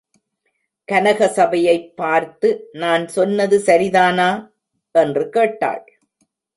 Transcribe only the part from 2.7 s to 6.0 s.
நான் சொன்னது சரிதானா? என்று கேட்டாள்.